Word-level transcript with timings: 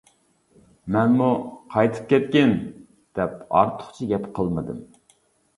مەنمۇ 0.95 1.27
«قايتىپ 1.75 2.07
كەتكىن» 2.13 2.55
دەپ 3.21 3.37
ئارتۇقچە 3.61 4.09
گەپ 4.15 4.27
قىلمىدىم. 4.39 4.81